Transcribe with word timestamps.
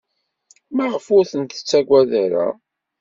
Maɣef 0.75 1.05
ur 1.15 1.25
tent-tettaǧǧad 1.31 2.11
ara? 2.23 2.47